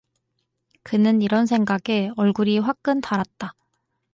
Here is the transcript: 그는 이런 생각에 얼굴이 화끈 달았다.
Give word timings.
그는 0.81 1.21
이런 1.21 1.45
생각에 1.45 2.09
얼굴이 2.15 2.57
화끈 2.57 3.01
달았다. 3.01 3.53